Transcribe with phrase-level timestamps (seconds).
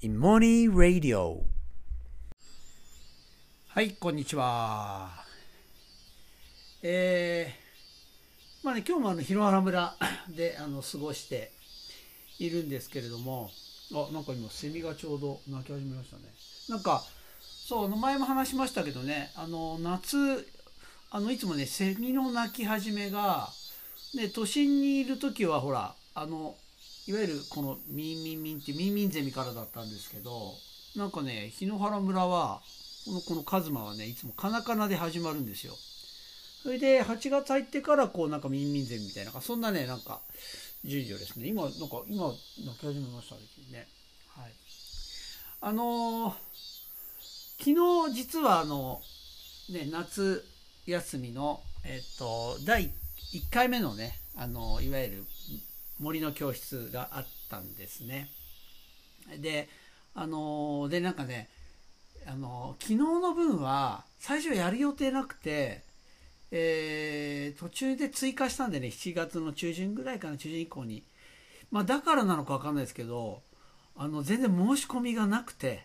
[0.00, 1.42] in Money Radio.
[3.66, 5.10] はいこんにちは。
[6.84, 9.96] えー、まあね今日もあの檜原村
[10.30, 11.50] であの過ごして
[12.38, 13.50] いるんですけれども
[13.92, 16.22] あなんか今セミがちょうど鳴き始めましたね。
[16.68, 17.04] なんか
[17.40, 20.48] そう前も話しましたけどねあの夏
[21.10, 23.52] あのいつもねセミの鳴き始めが、
[24.14, 26.56] ね、都心にいる時はほらあの
[27.08, 30.52] いわゆるこのミンミンミンってミンミンゼミからだったんですけど
[30.94, 32.60] なんかね檜原村は
[33.06, 35.72] このこのカズマはねいつもカナカナで始まるんですよ。
[36.62, 40.20] それで8月入ってからこうなんかミンミンゼミみたいなそんなねなんか
[40.84, 41.48] 順序ですね。
[41.48, 42.26] 今なんか今
[42.66, 43.88] 泣き始めましたね
[44.36, 44.52] はい。
[45.62, 46.34] あのー、
[47.58, 49.00] 昨日実はあの
[49.70, 50.44] ね夏
[50.84, 52.90] 休みのえっと第
[53.32, 55.24] 1回目のねあのいわゆる
[55.98, 58.28] 森の教室があったんですね。
[59.40, 59.68] で
[60.14, 61.48] あのでなんかね
[62.26, 65.82] あの昨日の分は最初やる予定なくて、
[66.50, 71.04] えー、途中で追加したんでね7月の中旬ぐらいかな中旬以降に、
[71.70, 73.42] まあ、だからなのか分かんないですけど
[73.96, 75.84] あの全然申し込みがなくて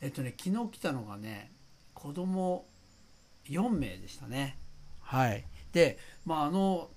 [0.00, 1.52] えっとね昨日来たのがね
[1.94, 2.66] 子供
[3.48, 4.58] 4名でしたね。
[5.00, 5.44] はい。
[5.72, 6.88] でまああの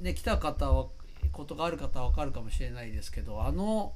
[0.00, 0.86] ね来た方は
[1.36, 3.92] ことがある方は分かるかもしれないですけどあの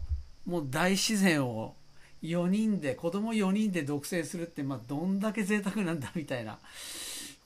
[0.46, 1.74] もう大自然を
[2.22, 6.58] 4人で子供4人で独占するって、まあ、どんだけ贅沢なんだみたいな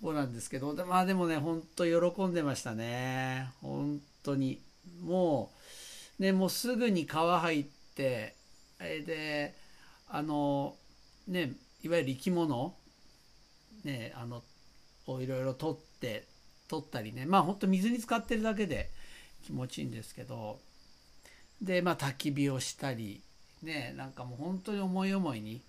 [0.02, 3.48] こうなんですけどまあでもね本当喜んでましたね。
[3.62, 4.60] 本当に。
[5.02, 5.50] も
[6.18, 8.34] うねもうすぐに川入って
[8.78, 9.54] で
[10.10, 10.74] あの
[11.26, 12.74] ねいわゆる生き物
[13.84, 14.42] ねあの
[15.06, 16.26] をいろいろ取って
[16.68, 17.24] 取ったりね。
[17.24, 18.90] まあ本当水に浸かってるだけで
[19.44, 20.58] 気持ちいいんですけど
[21.60, 23.20] でまあ焚き火をしたり
[23.62, 25.60] ねなんかもう本当に思い思いに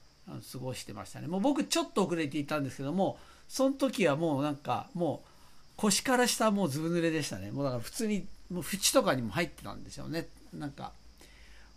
[0.52, 1.28] 過ごしてましたね。
[1.28, 5.30] もう僕ちょっと遅れていたんですけどもその時はもうなんかもう
[5.78, 7.52] 腰から下もうずぶ濡れでしたね。
[7.52, 10.28] もうだから普通にもう縁とかにも入ってたんですよね。
[10.54, 10.94] なんか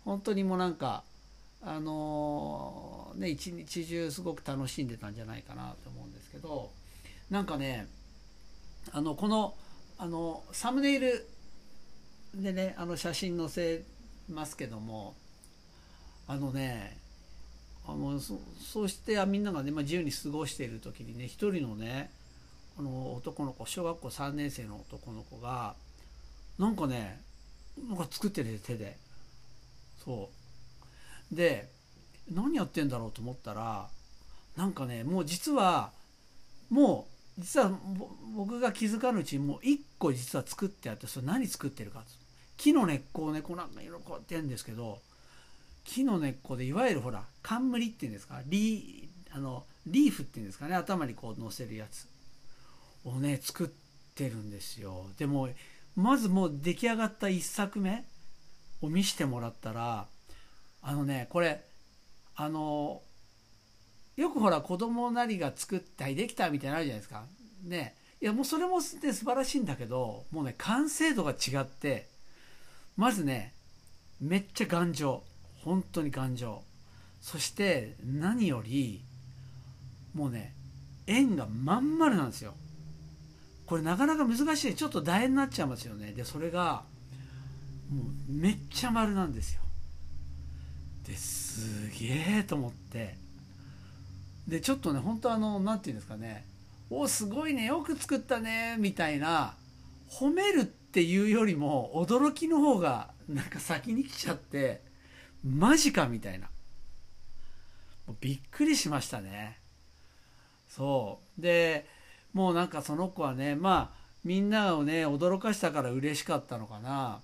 [0.05, 1.03] 本当にもうなんか
[1.61, 6.71] あのー、ね一日中すごく楽しんでたんじゃないかなと思うんですけど
[7.29, 7.87] なんかね
[8.91, 9.53] あのこの
[9.97, 11.27] あのサムネイル
[12.35, 13.83] でねあの写真載せ
[14.29, 15.15] ますけども
[16.27, 16.97] あのね
[17.87, 22.11] あのそそうしてみんながね、まあ、自由に過ごしている時にね一人のね
[22.77, 25.75] あの男の子小学校3年生の男の子が
[26.57, 27.19] なんかね
[27.87, 28.97] なんか作ってる手で
[30.03, 30.29] そ
[31.31, 31.35] う。
[31.35, 31.69] で
[32.31, 33.87] 何やってんだろうと思ったら
[34.57, 35.91] なんかねもう実は
[36.69, 37.07] も
[37.37, 37.71] う実は
[38.35, 42.03] 僕が気づかぬうちにもう1個実は作ってあってそれ何作ってるか
[42.59, 44.99] 木の根っこをねこうなんかいろいろこうやってやるんですけど
[45.85, 52.07] 木の根っこでいわゆるほら冠っていうんですかリあのリーフっていうんですかね頭にこう乗せるやつ
[53.05, 53.67] をね作っ
[54.13, 55.05] てるんですよ。
[55.17, 55.49] でも
[55.95, 58.03] まずもう出来上がった1作目
[58.81, 60.05] を見せてもらったら
[60.81, 61.63] あのねこれ
[62.35, 63.01] あの
[64.17, 67.23] よくほら子供なりが作ったりできたみたいなのあるじゃないですか。
[67.63, 67.95] ね。
[68.21, 72.09] いやもうそれも、ね、素晴らしいんだけどもうね完成度が違って
[72.99, 73.53] まずね
[74.19, 75.23] めっちゃ頑丈。
[75.63, 76.61] 本当に頑丈。
[77.21, 79.01] そして何より
[80.13, 80.53] もうね
[81.07, 82.55] 円がまん丸なんですよ。
[83.65, 84.75] これなかなか難しい。
[84.75, 86.11] ちょっと楕円になっちゃいますよね。
[86.11, 86.83] でそれが
[87.89, 89.61] もうめっちゃ丸なんですよ。
[91.07, 93.15] ですげえと思って。
[94.45, 96.45] でちょっとね本当あの何て言うんですかね。
[96.89, 97.63] おすごいね。
[97.63, 98.75] よく作ったね。
[98.77, 99.53] みたいな
[100.09, 104.81] 褒めるっていうよりも驚きの方がなんか先に来ちゃって
[105.45, 106.49] マジかみたいな。
[108.19, 109.59] びっくりしましたね。
[110.67, 111.41] そう。
[111.41, 111.85] で
[112.33, 117.21] もうなんかその子はねまあみんなをね驚かしたから嬉しかったのかな。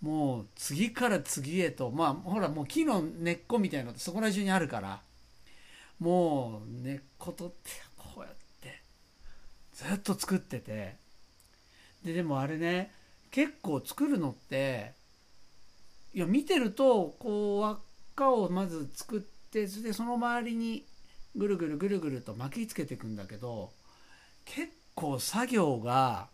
[0.00, 5.00] もう次から次へとまあほらもう木の根っこみたいなのってそこら中にあるから。
[5.98, 8.30] もう根っこ取ってこうやっ
[8.60, 8.80] て
[9.74, 11.02] ずっと作ってて。
[12.04, 12.90] ででもあれね
[13.32, 14.92] 結構作るのって
[16.14, 17.78] いや見てるとこう輪っ
[18.14, 19.20] かをまず作っ
[19.50, 20.84] てそれでその周りに
[21.34, 23.70] ぐるぐるぐるぐると巻きつけていくんだけど
[24.44, 26.28] 結構作業が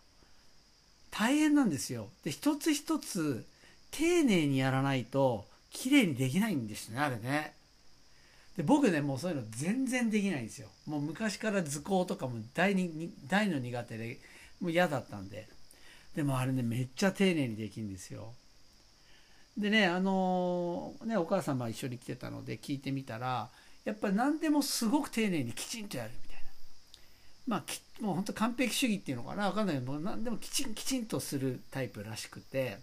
[1.12, 2.08] 大変なんですよ。
[2.24, 3.46] で一つ一つ
[3.92, 7.54] 丁寧にやらないと綺麗にできないんですねあれね。
[8.56, 10.68] で僕ねもうそういうの全然できないんですよ。
[10.86, 14.18] もう昔から図工とかも大に大の苦手で
[14.60, 15.46] もう嫌だったんで。
[16.18, 18.34] でもあれねめっちゃ丁寧にできるんですよ。
[19.56, 23.48] でねあのねお母様一緒に来てたので聞いてみたら
[23.84, 26.48] やっぱり何でもすごく丁寧にきちんとやるみたいな。
[27.46, 29.48] まあきもう本当完璧主義っていうのかな。
[29.50, 32.78] 分かんないけど何でもきちんきちんとするタイプらしくて。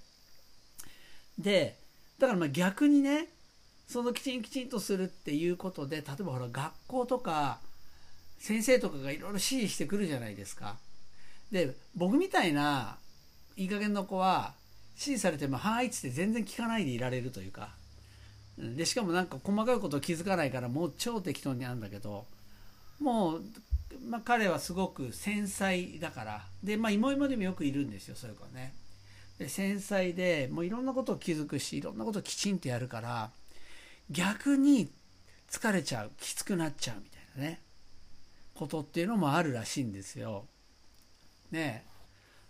[1.37, 1.77] で
[2.17, 3.27] だからまあ逆にね
[3.89, 7.59] そのきちんきちんとするっていうことで例えばほら学校とか
[8.39, 10.77] 先生とかがいろいろ指示してくるじゃないですか。
[11.51, 12.97] で僕みたいな
[13.57, 14.53] いい加減の子は
[14.93, 17.73] 指示されても「はい」っつって全然聞かないでいられるというか。
[18.57, 22.25] でしかもなんか細かいこと気づかないからもう超適当にあるんだけど
[23.01, 23.43] もう、
[24.07, 26.45] まあ、彼はすごく繊細だから。
[26.63, 28.73] でまあ芋芋でもよくいるんですよそういう子はね。
[29.37, 33.31] で繊細でもういろんなことを気づくしいろんなことをきちんとやるから
[34.09, 34.89] 逆に
[35.49, 37.61] 疲れちゃうきつくなっちゃうみたいなね。
[38.53, 40.45] ことっていうのもあるらしいんですよ。
[41.51, 41.83] ね。
[41.85, 41.94] え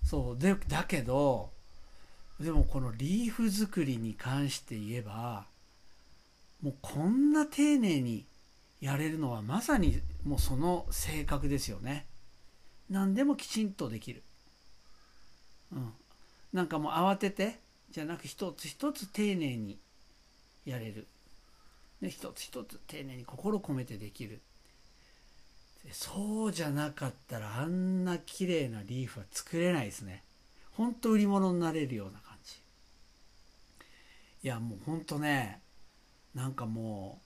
[0.06, 1.50] そうでだけど
[2.40, 5.46] でもこのリーフ作りに関して言えば
[6.62, 8.25] もうこんな丁寧に
[8.81, 12.06] やれるのはまさにもうその性格ですよね。
[12.90, 14.22] 何でもきちんとできる。
[15.72, 15.94] うん。
[16.54, 17.60] なんかもう慌てて
[17.92, 19.78] じゃなく一つ一つ丁寧に
[20.66, 21.07] やれる。
[22.02, 24.40] で一つ一つ丁寧に心込めてできる。
[25.91, 30.23] そうじゃなかったらあんな綺麗なリーフは作れないですね。
[30.71, 32.55] ほんと売り物になれるような感じ。
[34.43, 35.61] いやもうほんとね、
[36.33, 37.21] なんかも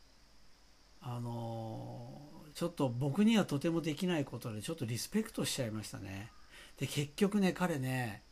[1.01, 6.31] う、あのー、ちょっと僕にはとてもできないことでちょっとリスペクトしちゃいましたね。
[6.77, 8.23] で、結局ね、彼ね、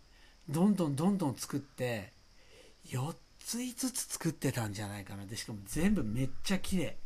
[0.50, 2.14] どんどんどんどん作って、
[2.88, 5.26] 4つ5つ作ってたんじゃないかな。
[5.26, 6.98] で、しかも全部めっちゃ綺麗。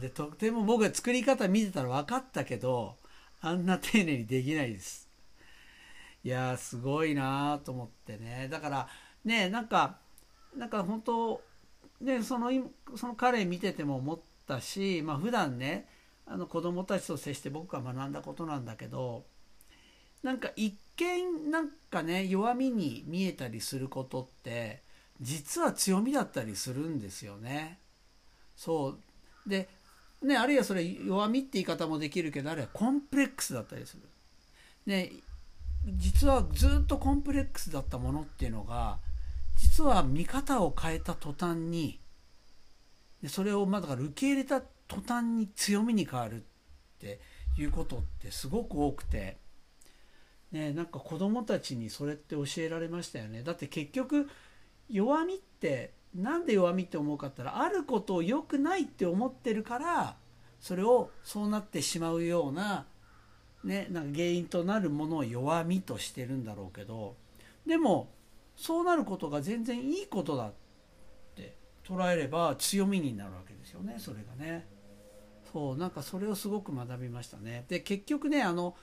[0.00, 2.96] でとても僕が作り方見てたら分かったけど
[3.40, 5.08] あんな丁寧にできないです。
[6.24, 8.48] いやすごいなと思ってね。
[8.50, 8.88] だから
[9.24, 9.98] ねなんか
[10.56, 11.42] なんか本当
[12.00, 12.50] ねその
[12.96, 15.86] その彼見てても思ったしまあ普段ね
[16.26, 19.24] あの子供たちと接して僕が学んだことなんだけど
[20.22, 24.80] なんか一見なんかね弱みに見えたりすることって
[25.20, 27.78] 実は強みだったりするんですよね。
[28.56, 28.98] そう。
[29.46, 29.68] で、
[30.22, 34.02] ね、あるいはそれ弱みって言い方もできるけどあるいはコンプレックスだったりする。
[34.86, 35.12] ね、
[35.86, 38.98] 実はずっとコンプレックスだったものっていうのが
[39.56, 42.00] 実は見方を変えた途端に
[43.22, 46.40] でそれをまだから受け入れた途端に強みに変わるっ
[47.00, 47.20] て
[47.58, 49.38] いうことってすごく多くて、
[50.52, 54.28] ね、なんか子供たちにそれって教えられましたよねだって結局
[54.90, 60.16] 弱みってなんで弱みって思うかったらあることを良くないって思ってるから
[60.60, 62.86] それをそうなってしまうような,、
[63.64, 67.16] ね、なんか原因となるものを弱みとしてるんだろうけど
[67.66, 68.08] でも
[68.56, 70.52] そうなることが全然いいことだっ
[71.34, 74.66] て捉えれば強みになるわけですよねそれがね。
[75.52, 77.64] そうなんかそれをすごく学びましたね。
[77.68, 78.74] で結局ねあの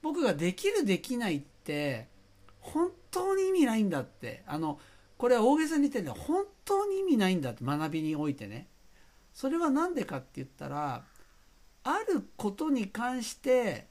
[0.00, 2.06] 僕ができるできないって
[2.60, 4.78] 本当に意味ないんだってあの
[5.18, 8.68] これは大げさに言ってるんだ本当に意味ないんだって学びにおいてね。
[9.34, 11.04] それは何でかって言ったら
[11.82, 13.88] あることに関して、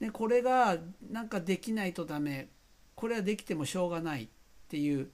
[0.00, 0.76] ね、これが
[1.10, 2.48] なんかできないとダメ
[2.94, 4.28] これはできてもしょうがないっ
[4.68, 5.10] ていう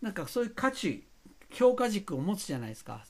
[0.00, 1.06] なんかそういう価値
[1.50, 3.04] 評価軸を持つじゃないですか。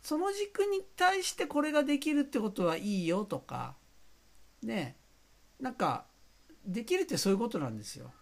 [0.00, 3.74] その軸に対してこれができるってことはいいよとか
[4.62, 4.96] ね
[5.60, 6.06] なんか
[6.64, 8.12] できるってそういうことなんですよ。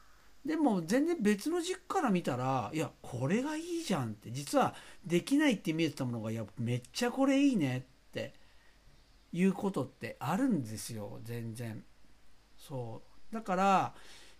[0.46, 4.74] でも全然別の軸から見たらいやこれがいいじゃんって実は
[5.04, 8.32] できないって見えてたものがいやめっちゃこれいいねって
[9.32, 11.82] いうことってあるんですよ全然。
[12.56, 13.34] そう。
[13.34, 13.94] だから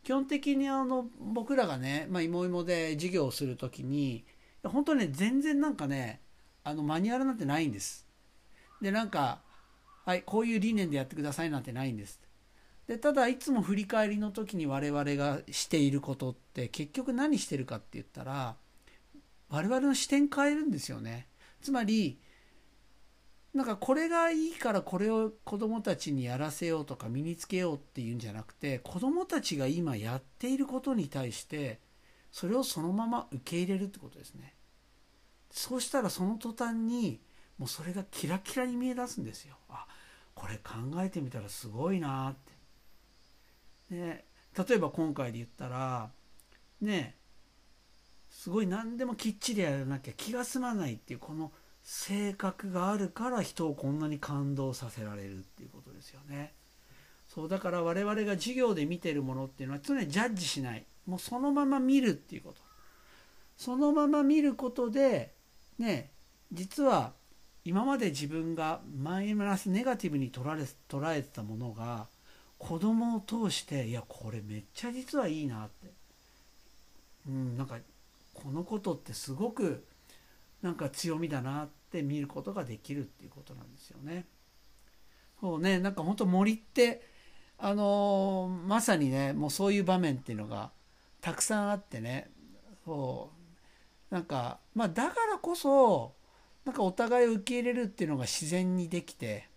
[0.05, 4.25] 基本的にあの僕らがね、まあ、芋芋で授業をする時に
[4.63, 6.21] 本当ね全然なんかね
[6.63, 8.07] あのマニュアルなんてないんです。
[8.81, 9.41] でなんか
[10.05, 12.21] はいこういう理念でやってくださいなんてないんです。
[12.87, 18.57] でただいつも振り返りの時に我々がしていることって結局何してるかって言ったら
[19.49, 21.29] 我々の視点変えるんですよね。
[21.63, 22.21] つまり
[23.55, 31.81] なんかこれがいいからこれを子どもたちにやらせようとか身につけようっていうんじゃなくて子どもたちが今やっていることに対して
[32.31, 34.55] それをそのまま受け入れるってことですね。
[35.51, 37.19] そうしたらその途端に
[37.57, 39.57] もうそれがキラキラに見え出すんですよ。
[39.71, 39.87] あ
[40.35, 42.56] これ考えてみたらすごいなって。
[43.91, 44.25] ね、
[44.69, 46.11] 例えば今回で言ったら
[46.81, 47.15] ね
[48.31, 51.53] すごい何でもきっちりやらなきゃ気が済まないっていうこの
[51.83, 56.53] 性格があるから人をこんなに感動させられるっていうことですよね。
[57.29, 62.61] そうだから我々が授業で見てるものっていうのは常にジャッジしないもうそのまま見るっていうこと
[63.57, 65.33] そのまま見ることで
[65.79, 66.11] ね
[66.53, 67.13] 実は
[67.65, 72.07] 今まで自分がマイナスネガティブに捉え捉えてたものが
[72.59, 75.93] 子供を通していやこれめっちゃ実はいいなって。
[77.29, 77.79] うんなんか
[78.35, 79.85] このことってすごく
[80.63, 84.27] なんか強みだなって見ることができるっていうことなんですよね。
[85.41, 87.03] そうねなんか本当森って
[87.59, 90.71] あのー、まさにねもうそういう場面っていうのが
[91.21, 92.31] たくさんあってね。
[92.85, 93.31] そ
[94.11, 94.15] う。
[94.15, 96.15] なんかまあだからこそ
[96.65, 99.49] なんかお互いを受け入れるっていうのが自然にできて、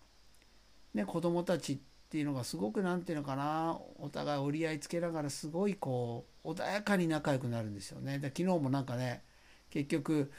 [0.94, 8.18] ね、子供たちってっていうのがすごく何て言うのかなお互い折り合いつけながらすごいこう穏やかに仲良くなるんですよね。
[8.18, 9.22] で昨日もなんかね
[9.70, 10.32] 結局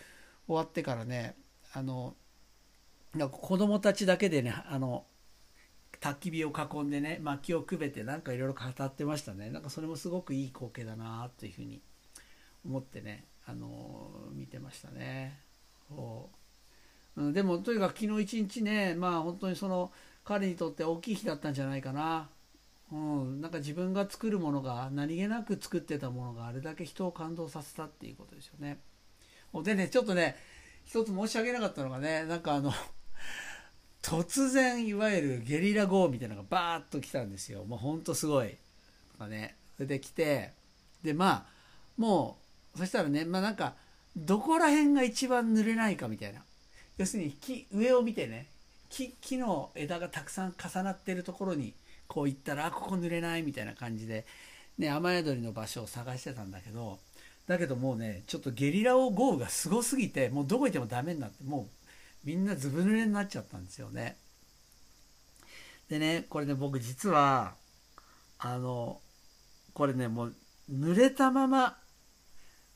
[0.48, 1.38] 終わってからね
[1.72, 2.18] あの
[3.16, 5.06] なんか子供たちだけでねあの
[6.02, 9.50] 焚き火を囲んでね薪をくべてなんかいろいろ語ってましたね。
[9.50, 11.82] なんかそれもすごくいい光景だなというふうに
[12.66, 15.40] 思ってねあの見てましたね。
[15.88, 16.30] そ
[17.16, 22.30] う、でもとにかく昨日一日ねまあ本当にその彼にとって大きい日だったんじゃないかな。
[22.92, 28.80] うん、なんか自分が作るものが何気なく作ってたものがあれだけ人を感動させたっていうことですよね。
[29.64, 30.36] でねちょっとね
[30.86, 32.74] 一つ申し訳なかったのがねなんかあの
[34.04, 37.64] 突然いわゆるゲリラ豪雨みたいなのがバーッと来たんですよ。
[37.64, 38.58] もうほんとすごい。
[39.14, 40.54] とかねそれで来て
[41.02, 41.46] でまあ
[41.98, 42.40] も
[42.76, 43.76] うそしたらねまあなんか
[44.18, 46.44] どこら辺が一番濡れないかみたいな。
[46.98, 48.51] 要するに木上を見てね
[48.92, 51.74] 木木の枝がたくさん重なってるところに
[52.08, 54.26] こう行ったらあここ濡れないみたいな感じで、
[54.78, 57.00] ね、雨宿りの場所を探してたんだけど
[57.48, 61.70] だけどもうねちょっとゲリラ豪雨がすごすぎてもうどこ行ってもダメになっても
[62.26, 64.18] うみんなずぶ濡れになっちゃったんですよね。
[65.90, 67.56] でねこれね僕実は
[68.38, 69.00] あの
[69.74, 70.36] これねもう
[70.72, 71.78] 濡れたまま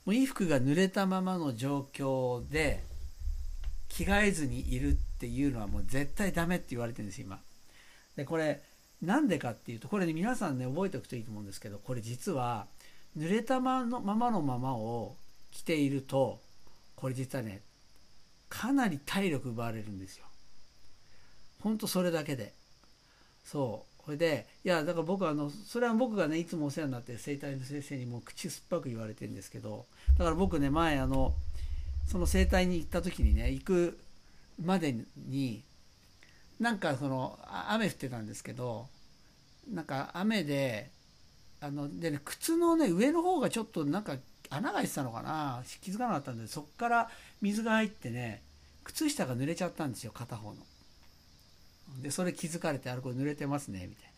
[0.04, 2.82] もう衣服が濡れたままの状況で
[3.88, 7.40] 着替えずにいるっていうのはもう絶対ダメって言われてるんです今。
[8.16, 8.62] でこれ
[9.02, 12.66] なんでかっていうとこれね皆さんね覚えておくといいと思うんですけどこれ実は
[13.16, 15.16] 濡れたまのままのままを
[15.50, 16.40] 着ていると
[16.94, 17.62] これ実はね
[18.48, 20.26] かなり体力奪われるんですよ。
[21.60, 22.52] ほんとそれだけで。
[23.44, 24.02] そう。
[24.04, 29.84] これで、いや、だから僕あの、それは僕がね、いつもお世話になってる整体の先生にもう口酸っぱく言われてるんですけど、
[30.16, 31.34] だから僕ね、前あの、
[32.06, 33.98] その整体に行った時にね、行く
[34.62, 35.62] までに、
[36.58, 38.86] なんかその、雨降ってたんですけど、
[39.68, 40.90] なんか雨で、
[41.60, 44.16] あの、でね、靴のね、上の方がちょっとなんか
[44.50, 47.10] 穴が開いてたのかな気づかなかったんでそこから
[47.40, 48.42] 水が入ってね
[48.84, 50.56] 靴下が濡れちゃったんですよ片方の。
[52.02, 54.10] でそれ気づかれてあれこれ濡れてますねみたい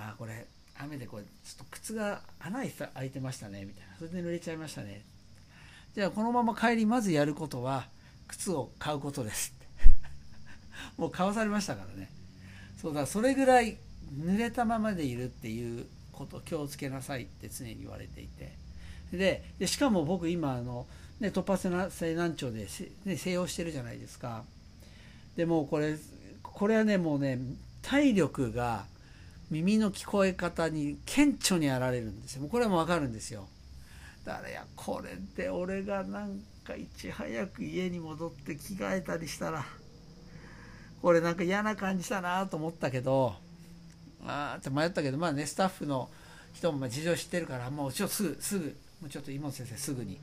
[0.00, 0.06] な。
[0.06, 0.46] ああこれ
[0.78, 2.64] 雨でこれちょっと靴が穴
[2.94, 3.96] 開いてましたねみたいな。
[3.96, 5.02] それで濡れちゃいましたね。
[5.94, 7.88] じゃあこのまま帰りまずやることは
[8.28, 9.54] 靴を買うことです。
[10.96, 12.10] もう買わされましたからね。
[12.80, 13.78] そうだそれぐらい
[14.14, 18.54] 濡れたままでいるっていうこと気をつけなさいって常に言われていて。
[19.12, 20.86] でしかも僕今あの、
[21.20, 22.66] ね、突発性難聴で、
[23.04, 24.44] ね、静養してるじゃないですか。
[25.36, 25.96] でもこれ
[26.42, 27.38] これはねもうね
[27.82, 28.86] 体力が
[29.50, 32.48] 耳の聞こえ方に顕著にあられるんですよ。
[32.48, 33.46] これはもう分かるんですよ。
[34.24, 39.64] だからいやこれで俺がなんかいち早く家に戻って着替えたりしたら
[41.00, 43.34] これなんか嫌な感じだなと思ったけど
[44.26, 46.08] ああって迷ったけどまあねスタッフの
[46.52, 48.64] 人も事情知ってるからもうちょっとすぐすぐ
[49.00, 50.18] もうちょっと妹先生すぐに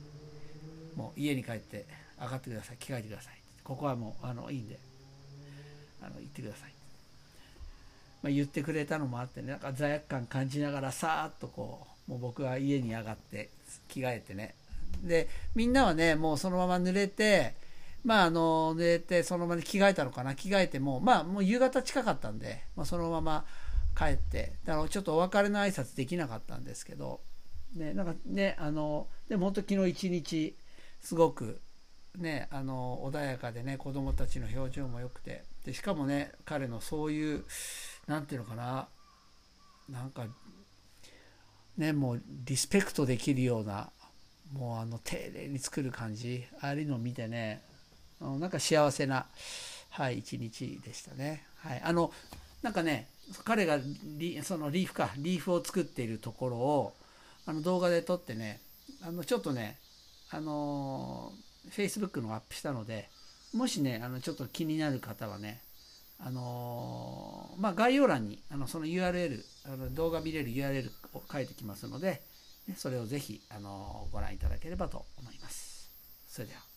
[0.96, 1.86] もう家に帰って
[2.20, 3.34] 上がってください着替えてください。
[3.64, 4.78] ここはもうあのいいんで
[6.02, 6.72] あの行ってください、
[8.22, 13.48] まあ、言ってくれたのもあってねなんか罪悪感感じながらさーっとこうもう僕は家に上がって
[13.88, 14.54] 着替えてね
[15.02, 17.54] でみんなはねもうそのまま濡れて
[18.04, 20.34] まああの濡れてそのまま着替えたのかな？
[20.34, 23.44] 着替えてもまあもう夕方近かったんで、まあ、そのまま
[23.96, 27.20] 帰ってだからちょっとお別れの挨拶できなかったんですけど
[27.74, 30.56] ね、なんかね、あの、でも本当昨日一日、
[31.00, 31.60] すごく、
[32.16, 37.44] ね、あの、穏やかでね、子供たちの表情も良くて、で、しかもね、彼のそういう、
[38.06, 38.86] なんていうのかな、
[39.90, 40.26] なんか、
[41.76, 43.90] ね、もうリスペクトできるような、
[44.58, 47.62] もうあの、丁寧に作る感じ、ああいうのを見てね、
[48.20, 49.26] なんか幸せな、
[49.90, 51.44] はい、一日でしたね。
[51.56, 51.80] はい。
[51.84, 52.12] あの、
[52.62, 53.08] なんかね、
[53.44, 53.78] 彼が
[54.18, 56.94] リそのリーフか、リーフを作っているところを、
[57.46, 58.60] あの動画で撮ってね
[59.02, 59.76] あのちょっとね
[60.30, 61.32] あの
[61.70, 63.08] Facebook のアップしたので
[63.52, 65.60] もしねあのちょっと気になる方はね
[66.20, 72.22] あのまあ、概要欄にあのその URL あの動画見れる URL を書いてきますので、
[72.76, 75.90] それをぜひあのご覧いただければと思います。
[76.28, 76.73] それでは